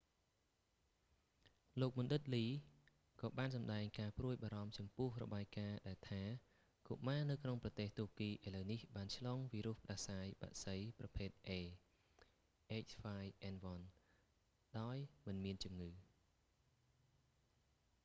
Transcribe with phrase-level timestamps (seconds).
[1.79, 2.59] លោកបណ្ឌិតលី lee
[3.21, 6.21] ក៏បានសម្តែងការព្រួយបារម្ភចំពោះ​របាយ​ការណ៍​ដែលថា
[6.83, 11.51] ​កុមារនៅក្នុងប្រទេសទួរគី​ឥឡូវនេះ​បាន​ឆ្លង​វីរុស​ផ្តាសាយ​បក្សី​ប្រភេទ a
[12.85, 13.79] h5n1
[14.79, 15.89] ដោយមិនមានជំងឺ។